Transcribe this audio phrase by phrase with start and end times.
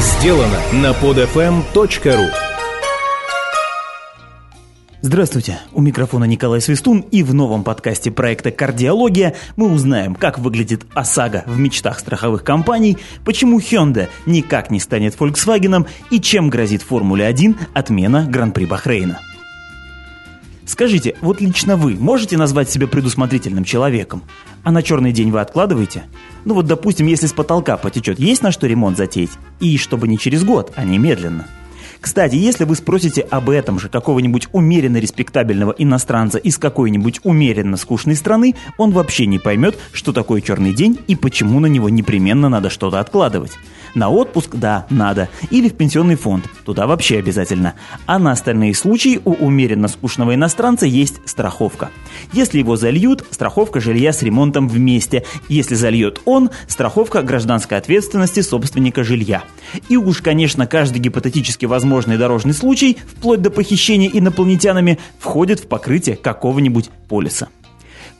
[0.00, 2.26] сделано на podfm.ru
[5.00, 10.84] Здравствуйте, у микрофона Николай Свистун и в новом подкасте проекта «Кардиология» мы узнаем, как выглядит
[10.94, 17.56] ОСАГО в мечтах страховых компаний, почему Hyundai никак не станет Volkswagen и чем грозит Формуле-1
[17.72, 19.20] отмена Гран-при Бахрейна.
[20.66, 24.22] Скажите, вот лично вы можете назвать себя предусмотрительным человеком?
[24.64, 26.02] А на черный день вы откладываете?
[26.44, 29.30] Ну вот, допустим, если с потолка потечет, есть на что ремонт затеять?
[29.60, 31.46] И чтобы не через год, а немедленно.
[32.00, 38.16] Кстати, если вы спросите об этом же какого-нибудь умеренно респектабельного иностранца из какой-нибудь умеренно скучной
[38.16, 42.70] страны, он вообще не поймет, что такое черный день и почему на него непременно надо
[42.70, 43.52] что-то откладывать.
[43.94, 45.30] На отпуск, да, надо.
[45.50, 47.74] Или в пенсионный фонд, туда вообще обязательно.
[48.04, 51.90] А на остальные случаи у умеренно скучного иностранца есть страховка.
[52.32, 55.24] Если его зальют, страховка жилья с ремонтом вместе.
[55.48, 59.44] Если зальет он, страховка гражданской ответственности собственника жилья.
[59.88, 61.85] И уж, конечно, каждый гипотетически возможный
[62.18, 67.48] дорожный случай, вплоть до похищения инопланетянами, входит в покрытие какого-нибудь полиса.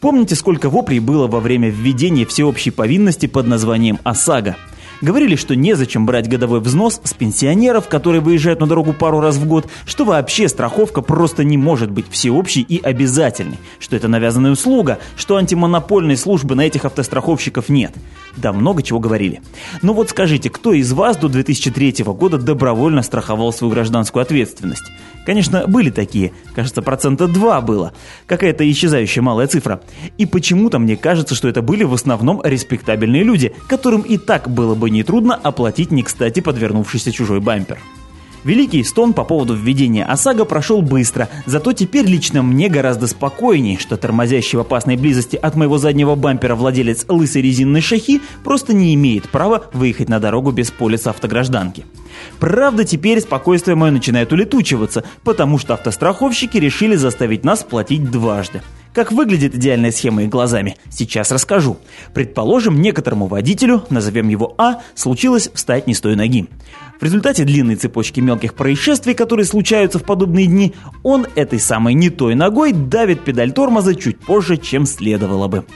[0.00, 4.56] Помните, сколько воплей было во время введения всеобщей повинности под названием ОСАГО?
[5.02, 9.46] Говорили, что незачем брать годовой взнос с пенсионеров, которые выезжают на дорогу пару раз в
[9.46, 14.98] год, что вообще страховка просто не может быть всеобщей и обязательной, что это навязанная услуга,
[15.16, 17.92] что антимонопольной службы на этих автостраховщиков нет.
[18.36, 19.42] Да, много чего говорили.
[19.82, 24.84] Но вот скажите, кто из вас до 2003 года добровольно страховал свою гражданскую ответственность?
[25.26, 26.32] Конечно, были такие.
[26.54, 27.92] Кажется, процента 2 было.
[28.26, 29.80] Какая-то исчезающая малая цифра.
[30.18, 34.76] И почему-то мне кажется, что это были в основном респектабельные люди, которым и так было
[34.76, 37.78] бы нетрудно оплатить не кстати подвернувшийся чужой бампер.
[38.46, 43.96] Великий стон по поводу введения ОСАГО прошел быстро, зато теперь лично мне гораздо спокойней, что
[43.96, 49.28] тормозящий в опасной близости от моего заднего бампера владелец лысой резинной шахи просто не имеет
[49.30, 51.86] права выехать на дорогу без полиса автогражданки.
[52.38, 58.62] Правда, теперь спокойствие мое начинает улетучиваться, потому что автостраховщики решили заставить нас платить дважды.
[58.96, 61.76] Как выглядит идеальная схема их глазами, сейчас расскажу.
[62.14, 66.46] Предположим, некоторому водителю, назовем его А, случилось встать не с той ноги.
[66.98, 72.08] В результате длинной цепочки мелких происшествий, которые случаются в подобные дни, он этой самой не
[72.08, 75.66] той ногой давит педаль тормоза чуть позже, чем следовало бы.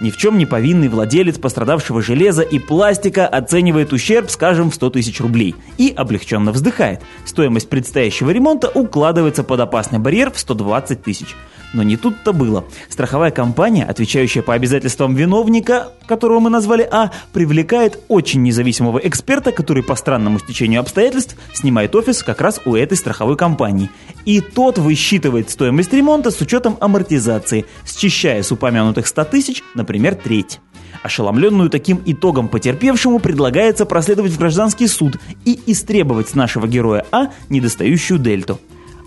[0.00, 4.90] Ни в чем не повинный владелец пострадавшего железа и пластика оценивает ущерб, скажем, в 100
[4.90, 7.02] тысяч рублей и облегченно вздыхает.
[7.24, 11.36] Стоимость предстоящего ремонта укладывается под опасный барьер в 120 тысяч.
[11.74, 12.64] Но не тут-то было.
[12.88, 19.82] Страховая компания, отвечающая по обязательствам виновника, которого мы назвали А, привлекает очень независимого эксперта, который
[19.82, 23.90] по странному стечению обстоятельств снимает офис как раз у этой страховой компании.
[24.24, 30.60] И тот высчитывает стоимость ремонта с учетом амортизации, счищая с упомянутых 100 тысяч, например, треть.
[31.02, 37.30] Ошеломленную таким итогом потерпевшему предлагается проследовать в гражданский суд и истребовать с нашего героя А
[37.48, 38.60] недостающую дельту.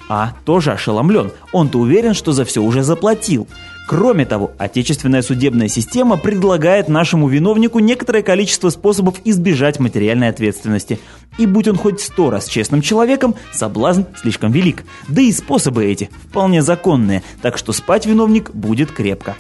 [0.09, 1.31] А тоже ошеломлен.
[1.51, 3.47] Он-то уверен, что за все уже заплатил.
[3.87, 10.99] Кроме того, отечественная судебная система предлагает нашему виновнику некоторое количество способов избежать материальной ответственности.
[11.37, 14.83] И будь он хоть сто раз честным человеком, соблазн слишком велик.
[15.07, 19.37] Да и способы эти вполне законные, так что спать виновник будет крепко.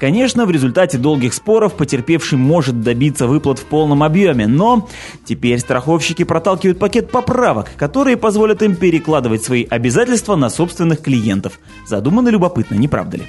[0.00, 4.88] Конечно, в результате долгих споров потерпевший может добиться выплат в полном объеме, но
[5.26, 11.60] теперь страховщики проталкивают пакет поправок, которые позволят им перекладывать свои обязательства на собственных клиентов.
[11.86, 13.24] Задумано любопытно, не правда ли?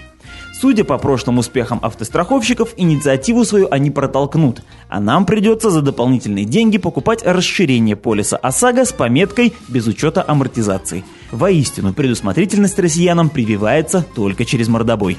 [0.53, 6.77] Судя по прошлым успехам автостраховщиков, инициативу свою они протолкнут, а нам придется за дополнительные деньги
[6.77, 11.03] покупать расширение полиса ОСАГО с пометкой «без учета амортизации».
[11.31, 15.17] Воистину, предусмотрительность россиянам прививается только через мордобой.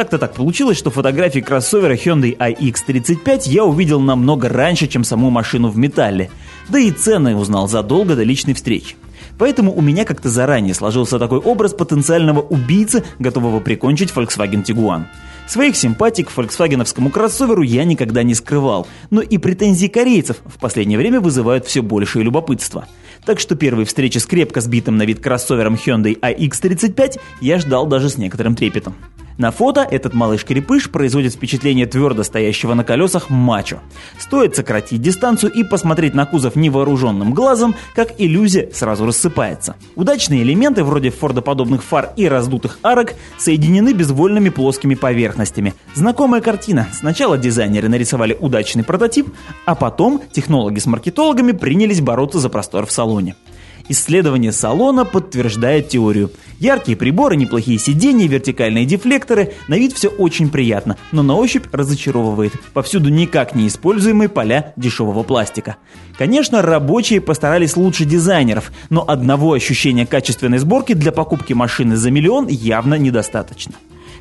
[0.00, 5.68] Как-то так получилось, что фотографии кроссовера Hyundai iX35 я увидел намного раньше, чем саму машину
[5.68, 6.30] в металле.
[6.70, 8.96] Да и цены узнал задолго до личной встречи.
[9.38, 15.02] Поэтому у меня как-то заранее сложился такой образ потенциального убийцы, готового прикончить Volkswagen Tiguan.
[15.46, 20.96] Своих симпатий к фольксвагеновскому кроссоверу я никогда не скрывал, но и претензии корейцев в последнее
[20.96, 22.86] время вызывают все большее любопытство.
[23.26, 28.08] Так что первой встречи с крепко сбитым на вид кроссовером Hyundai iX35 я ждал даже
[28.08, 28.94] с некоторым трепетом.
[29.40, 33.78] На фото этот малыш-крепыш производит впечатление твердо стоящего на колесах мачо.
[34.18, 39.76] Стоит сократить дистанцию и посмотреть на кузов невооруженным глазом, как иллюзия сразу рассыпается.
[39.96, 45.72] Удачные элементы вроде фордоподобных фар и раздутых арок соединены безвольными плоскими поверхностями.
[45.94, 46.88] Знакомая картина.
[46.92, 49.28] Сначала дизайнеры нарисовали удачный прототип,
[49.64, 53.36] а потом технологи с маркетологами принялись бороться за простор в салоне.
[53.90, 56.30] Исследование салона подтверждает теорию.
[56.60, 62.52] Яркие приборы, неплохие сиденья, вертикальные дефлекторы, на вид все очень приятно, но на ощупь разочаровывает.
[62.72, 65.74] Повсюду никак не используемые поля дешевого пластика.
[66.16, 72.46] Конечно, рабочие постарались лучше дизайнеров, но одного ощущения качественной сборки для покупки машины за миллион
[72.46, 73.74] явно недостаточно.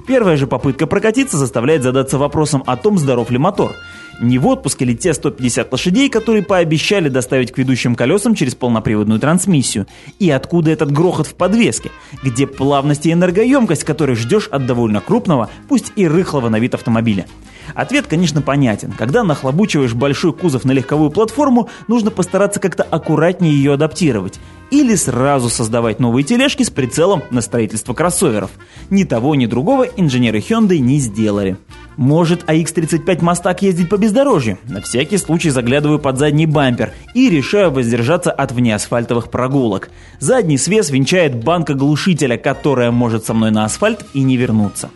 [0.08, 3.76] Первая же попытка прокатиться заставляет задаться вопросом о том, здоров ли мотор.
[4.22, 9.20] Не в отпуск или те 150 лошадей, которые пообещали доставить к ведущим колесам через полноприводную
[9.20, 9.88] трансмиссию.
[10.20, 11.92] И откуда этот грохот в подвеске?
[12.22, 17.28] Где плавность и энергоемкость, которой ждешь от довольно крупного, пусть и рыхлого на вид автомобиля?
[17.76, 18.92] Ответ, конечно, понятен.
[18.92, 24.40] Когда нахлобучиваешь большой кузов на легковую платформу, нужно постараться как-то аккуратнее ее адаптировать.
[24.72, 28.52] Или сразу создавать новые тележки с прицелом на строительство кроссоверов.
[28.90, 31.58] Ни того, ни другого инженеры Hyundai не сделали.
[32.00, 34.58] Может AX35 Мастак ездить по бездорожью?
[34.70, 39.90] На всякий случай заглядываю под задний бампер и решаю воздержаться от внеасфальтовых прогулок.
[40.22, 44.92] Задний свес венчает банка глушителя, которая может со мной на асфальт и не вернуться.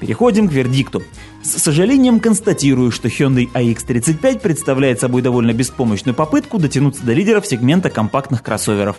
[0.00, 1.02] Переходим к вердикту.
[1.42, 7.90] С сожалением констатирую, что Hyundai AX35 представляет собой довольно беспомощную попытку дотянуться до лидеров сегмента
[7.90, 8.96] компактных кроссоверов.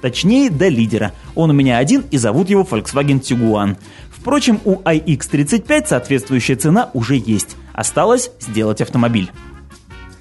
[0.00, 1.12] Точнее, до лидера.
[1.34, 3.76] Он у меня один и зовут его Volkswagen Tiguan.
[4.20, 7.56] Впрочем, у iX35 соответствующая цена уже есть.
[7.72, 9.30] Осталось сделать автомобиль.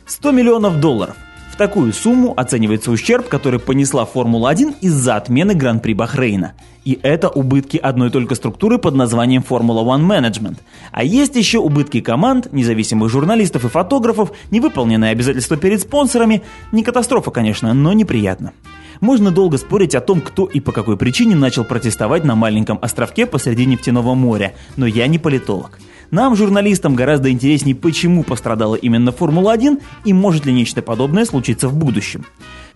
[0.05, 1.17] 100 миллионов долларов.
[1.51, 6.53] В такую сумму оценивается ущерб, который понесла Формула-1 из-за отмены Гран-при Бахрейна.
[6.85, 10.59] И это убытки одной только структуры под названием Formula One Management.
[10.93, 16.43] А есть еще убытки команд, независимых журналистов и фотографов, невыполненные обязательства перед спонсорами.
[16.71, 18.53] Не катастрофа, конечно, но неприятно.
[18.99, 23.25] Можно долго спорить о том, кто и по какой причине начал протестовать на маленьком островке
[23.25, 25.79] посреди нефтяного моря, но я не политолог.
[26.11, 31.75] Нам, журналистам, гораздо интереснее, почему пострадала именно Формула-1 и может ли нечто подобное случиться в
[31.77, 32.25] будущем.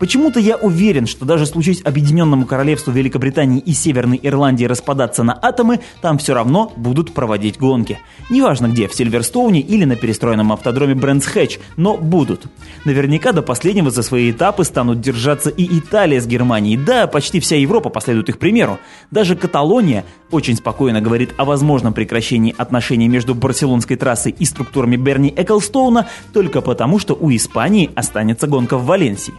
[0.04, 5.80] Почему-то я уверен, что даже случись Объединенному Королевству Великобритании и Северной Ирландии распадаться на атомы,
[6.02, 8.00] там все равно будут проводить гонки.
[8.30, 12.48] Неважно где, в Сильверстоуне или на перестроенном автодроме Брэнс Хэтч, но будут.
[12.84, 17.56] Наверняка до последнего за свои этапы станут держаться и Италия с Германией, да, почти вся
[17.56, 18.80] Европа последует их примеру.
[19.10, 25.34] Даже Каталония очень спокойно говорит о возможном прекращении отношений между барселонской трассой и структурами Берни
[25.34, 29.34] Эклстоуна только потому, что у Испании останется гонка в Валенсии.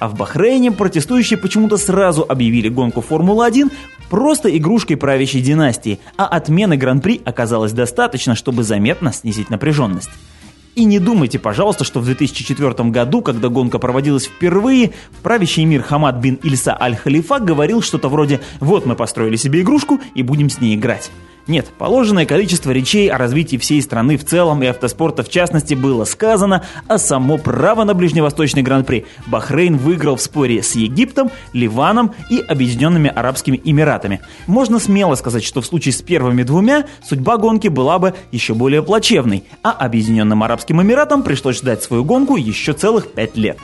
[0.00, 3.70] А в Бахрейне протестующие почему-то сразу объявили гонку Формулы-1
[4.08, 10.10] просто игрушкой правящей династии, а отмены Гран-при оказалось достаточно, чтобы заметно снизить напряженность.
[10.74, 14.92] И не думайте, пожалуйста, что в 2004 году, когда гонка проводилась впервые,
[15.22, 20.22] правящий мир Хамад бин Ильса Аль-Халифа говорил что-то вроде «Вот мы построили себе игрушку и
[20.22, 21.10] будем с ней играть».
[21.46, 26.04] Нет, положенное количество речей о развитии всей страны в целом и автоспорта в частности было
[26.04, 32.38] сказано, а само право на ближневосточный гран-при Бахрейн выиграл в споре с Египтом, Ливаном и
[32.40, 34.20] Объединенными Арабскими Эмиратами.
[34.46, 38.82] Можно смело сказать, что в случае с первыми двумя судьба гонки была бы еще более
[38.82, 43.58] плачевной, а Объединенным Арабским Эмиратам пришлось ждать свою гонку еще целых пять лет.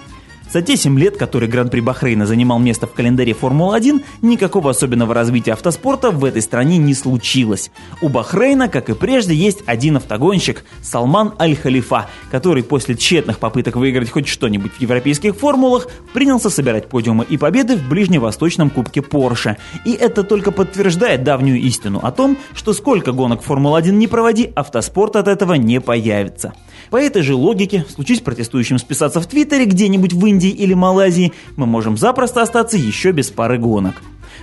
[0.52, 5.52] За те 7 лет, которые Гран-при Бахрейна занимал место в календаре Формулы-1, никакого особенного развития
[5.52, 7.70] автоспорта в этой стране не случилось.
[8.00, 14.10] У Бахрейна, как и прежде, есть один автогонщик– Салман Аль-Халифа, который после тщетных попыток выиграть
[14.10, 19.56] хоть что-нибудь в европейских формулах, принялся собирать подиумы и победы в ближневосточном кубке Порше.
[19.84, 25.16] И это только подтверждает давнюю истину о том, что сколько гонок Формулы-1 не проводи, автоспорт
[25.16, 26.52] от этого не появится.
[26.90, 31.66] По этой же логике, случись протестующим списаться в Твиттере где-нибудь в Индии или Малайзии, мы
[31.66, 33.94] можем запросто остаться еще без пары гонок.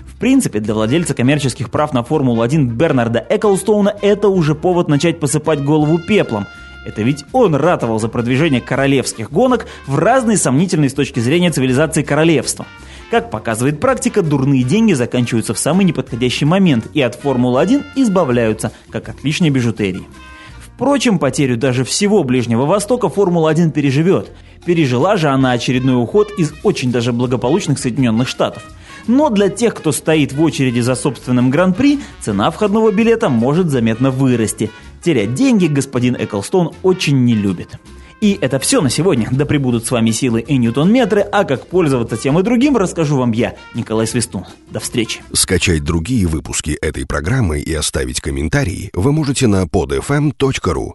[0.05, 5.63] В принципе, для владельца коммерческих прав на Формулу-1 Бернарда Эклстоуна это уже повод начать посыпать
[5.63, 6.47] голову пеплом.
[6.85, 12.03] Это ведь он ратовал за продвижение королевских гонок в разные сомнительные с точки зрения цивилизации
[12.03, 12.65] королевства.
[13.09, 19.07] Как показывает практика, дурные деньги заканчиваются в самый неподходящий момент и от Формулы-1 избавляются, как
[19.07, 20.03] от лишней бижутерии.
[20.83, 24.33] Впрочем, потерю даже всего Ближнего Востока Формула-1 переживет.
[24.65, 28.63] Пережила же она очередной уход из очень даже благополучных Соединенных Штатов.
[29.07, 34.11] Но для тех, кто стоит в очереди за собственным гран-при, цена входного билета может заметно
[34.11, 34.71] вырасти.
[35.01, 37.79] Терять деньги господин Эклстон очень не любит.
[38.23, 39.27] И это все на сегодня.
[39.31, 43.33] Да пребудут с вами силы и ньютон-метры, а как пользоваться тем и другим, расскажу вам
[43.33, 44.45] я, Николай Свистун.
[44.71, 45.19] До встречи.
[45.33, 50.91] Скачать другие выпуски этой программы и оставить комментарии вы можете на podfm.ru.